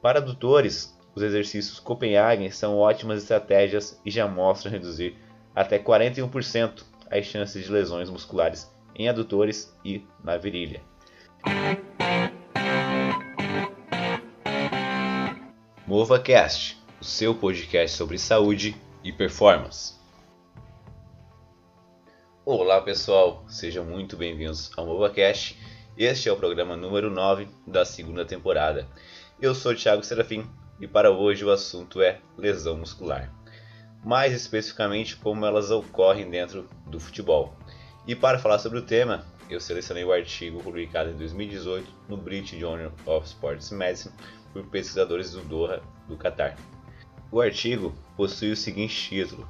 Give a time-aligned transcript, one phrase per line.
[0.00, 5.16] Para adutores, os exercícios Copenhagen são ótimas estratégias e já mostram reduzir
[5.54, 10.80] até 41% as chances de lesões musculares em adutores e na virilha.
[15.84, 19.94] MovaCast, o seu podcast sobre saúde e performance.
[22.44, 25.58] Olá pessoal, sejam muito bem-vindos ao MovaCast.
[25.96, 28.86] Este é o programa número 9 da segunda temporada.
[29.40, 30.44] Eu sou Thiago Serafim
[30.80, 33.32] e para hoje o assunto é lesão muscular.
[34.04, 37.54] Mais especificamente como elas ocorrem dentro do futebol.
[38.04, 42.58] E para falar sobre o tema, eu selecionei o artigo publicado em 2018 no British
[42.58, 44.12] Journal of Sports Medicine
[44.52, 46.56] por pesquisadores do Doha, do Catar.
[47.30, 49.48] O artigo possui o seguinte título: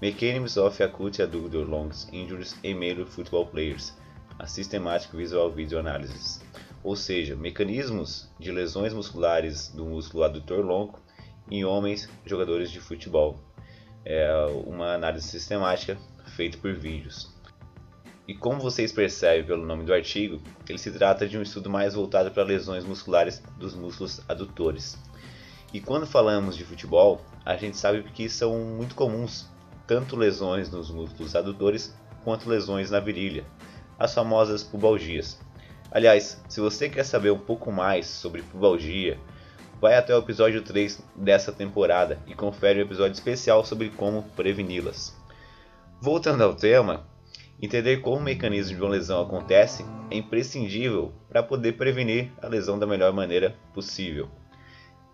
[0.00, 3.98] Mechanisms of Acute Adductor Longs Injuries in Male Football Players,
[4.38, 6.40] a Systematic Visual Video Analysis,
[6.84, 11.00] ou seja, mecanismos de lesões musculares do músculo adutor longo
[11.50, 13.40] em homens jogadores de futebol.
[14.04, 14.30] É
[14.66, 15.96] uma análise sistemática
[16.36, 17.32] feita por vídeos.
[18.28, 21.94] E como vocês percebem pelo nome do artigo, ele se trata de um estudo mais
[21.94, 24.98] voltado para lesões musculares dos músculos adutores.
[25.72, 29.46] E quando falamos de futebol, a gente sabe que são muito comuns
[29.86, 33.44] tanto lesões nos músculos adutores quanto lesões na virilha,
[33.98, 35.38] as famosas pubalgias.
[35.94, 39.18] Aliás, se você quer saber um pouco mais sobre pubalgia,
[39.80, 45.16] vai até o episódio 3 dessa temporada e confere um episódio especial sobre como preveni-las.
[46.02, 47.06] Voltando ao tema,
[47.60, 52.78] Entender como o mecanismo de uma lesão acontece é imprescindível para poder prevenir a lesão
[52.78, 54.28] da melhor maneira possível.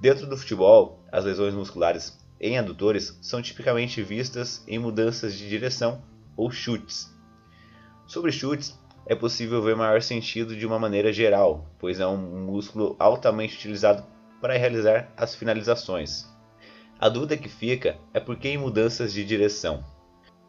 [0.00, 6.02] Dentro do futebol, as lesões musculares em adutores são tipicamente vistas em mudanças de direção
[6.34, 7.14] ou chutes.
[8.06, 8.76] Sobre chutes,
[9.10, 14.04] é possível ver maior sentido de uma maneira geral, pois é um músculo altamente utilizado
[14.40, 16.28] para realizar as finalizações.
[16.96, 19.84] A dúvida que fica é por que em mudanças de direção.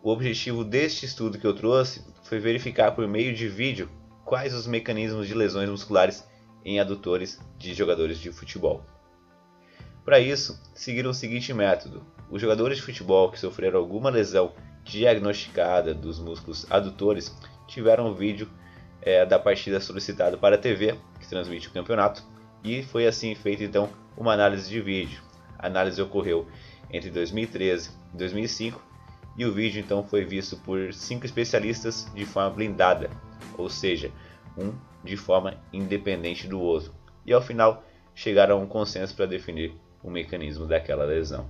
[0.04, 3.90] O objetivo deste estudo que eu trouxe foi verificar por meio de vídeo
[4.24, 6.24] quais os mecanismos de lesões musculares
[6.64, 8.86] em adutores de jogadores de futebol.
[10.06, 14.54] Para isso, seguiram o seguinte método: os jogadores de futebol que sofreram alguma lesão
[14.84, 17.36] diagnosticada dos músculos adutores
[17.72, 18.50] tiveram um vídeo
[19.02, 22.24] é, da partida solicitado para a TV, que transmite o campeonato,
[22.64, 25.22] e foi assim feita então uma análise de vídeo.
[25.58, 26.48] A análise ocorreu
[26.92, 28.82] entre 2013 e 2005
[29.38, 33.10] e o vídeo então foi visto por cinco especialistas de forma blindada,
[33.58, 34.12] ou seja,
[34.58, 34.74] um
[35.04, 36.94] de forma independente do outro,
[37.26, 39.74] e ao final chegaram a um consenso para definir
[40.04, 41.50] o mecanismo daquela lesão.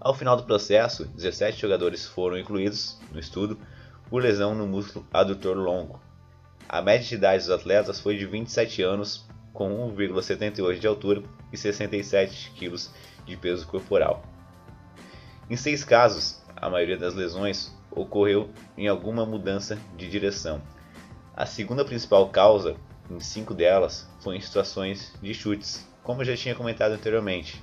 [0.00, 3.58] Ao final do processo, 17 jogadores foram incluídos no estudo
[4.08, 6.00] por lesão no músculo adutor longo.
[6.68, 11.22] A média de idade dos atletas foi de 27 anos, com 1,78 de altura
[11.52, 12.76] e 67 kg
[13.24, 14.24] de peso corporal.
[15.48, 20.60] Em seis casos, a maioria das lesões ocorreu em alguma mudança de direção.
[21.36, 22.74] A segunda principal causa,
[23.08, 27.62] em cinco delas, foi em situações de chutes, como eu já tinha comentado anteriormente.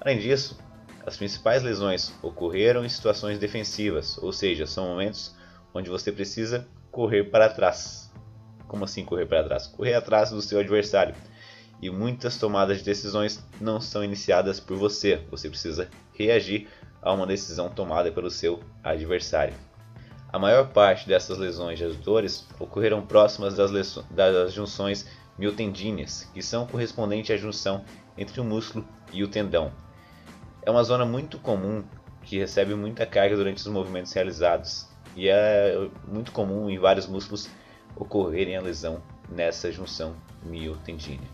[0.00, 0.56] Além disso,
[1.04, 5.34] as principais lesões ocorreram em situações defensivas, ou seja, são momentos
[5.74, 8.11] onde você precisa correr para trás.
[8.72, 9.66] Como assim correr para trás?
[9.66, 11.14] Correr atrás do seu adversário.
[11.82, 16.68] E muitas tomadas de decisões não são iniciadas por você, você precisa reagir
[17.02, 19.52] a uma decisão tomada pelo seu adversário.
[20.32, 23.70] A maior parte dessas lesões de adutores ocorreram próximas das,
[24.10, 25.06] das junções
[25.36, 27.84] miotendíneas, que são correspondentes à junção
[28.16, 29.70] entre o músculo e o tendão.
[30.62, 31.84] É uma zona muito comum
[32.22, 35.76] que recebe muita carga durante os movimentos realizados e é
[36.08, 37.50] muito comum em vários músculos
[37.96, 41.28] ocorrerem a lesão nessa junção miotendínea.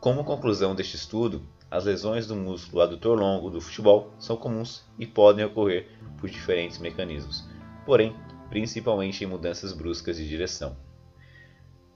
[0.00, 5.06] Como conclusão deste estudo, as lesões do músculo adutor longo do futebol são comuns e
[5.06, 5.88] podem ocorrer
[6.18, 7.46] por diferentes mecanismos,
[7.84, 8.16] porém,
[8.48, 10.76] principalmente em mudanças bruscas de direção.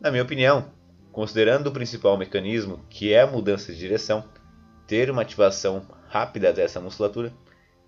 [0.01, 0.71] Na minha opinião,
[1.11, 4.25] considerando o principal mecanismo, que é a mudança de direção,
[4.87, 7.33] ter uma ativação rápida dessa musculatura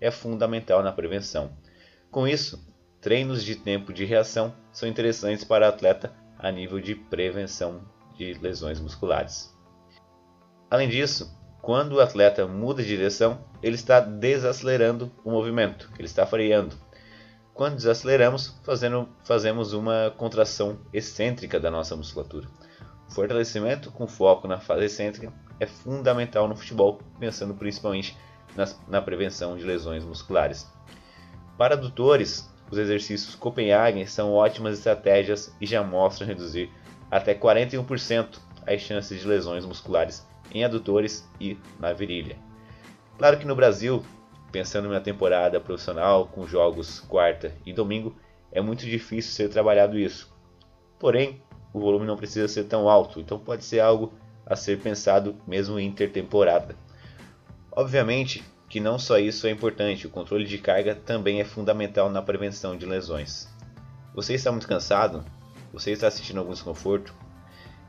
[0.01, 1.51] é fundamental na prevenção.
[2.11, 2.65] Com isso,
[3.01, 7.81] treinos de tempo de reação são interessantes para o atleta a nível de prevenção
[8.15, 9.55] de lesões musculares.
[10.69, 16.25] Além disso, quando o atleta muda de direção, ele está desacelerando o movimento, ele está
[16.25, 16.75] freando.
[17.53, 22.47] Quando desaceleramos, fazendo, fazemos uma contração excêntrica da nossa musculatura.
[23.09, 28.17] Fortalecimento com foco na fase excêntrica é fundamental no futebol, pensando principalmente
[28.55, 30.71] nas, na prevenção de lesões musculares.
[31.57, 36.69] Para adutores, os exercícios Copenhagen são ótimas estratégias e já mostram reduzir
[37.09, 42.37] até 41% as chances de lesões musculares em adutores e na virilha.
[43.17, 44.03] Claro que no Brasil,
[44.51, 48.15] pensando em uma temporada profissional com jogos quarta e domingo,
[48.51, 50.35] é muito difícil ser trabalhado isso.
[50.99, 51.41] Porém,
[51.73, 54.13] o volume não precisa ser tão alto, então pode ser algo
[54.45, 56.75] a ser pensado mesmo em intertemporada.
[57.71, 58.43] Obviamente
[58.77, 62.77] que não só isso é importante, o controle de carga também é fundamental na prevenção
[62.77, 63.49] de lesões.
[64.13, 65.25] Você está muito cansado?
[65.73, 67.11] Você está sentindo algum desconforto?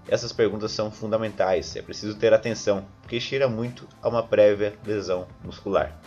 [0.09, 5.29] Essas perguntas são fundamentais, é preciso ter atenção, porque cheira muito a uma prévia lesão
[5.45, 6.01] muscular.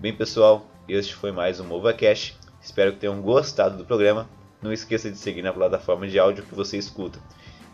[0.00, 2.38] Bem pessoal, este foi mais um MovaCast.
[2.58, 4.26] Espero que tenham gostado do programa.
[4.62, 7.18] Não esqueça de seguir na plataforma de áudio que você escuta.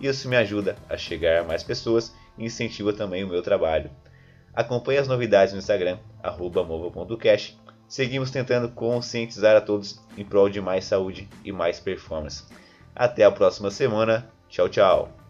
[0.00, 3.92] Isso me ajuda a chegar a mais pessoas e incentiva também o meu trabalho.
[4.54, 7.58] Acompanhe as novidades no Instagram, mova.cash.
[7.88, 12.44] Seguimos tentando conscientizar a todos em prol de mais saúde e mais performance.
[12.94, 14.30] Até a próxima semana.
[14.48, 15.23] Tchau, tchau.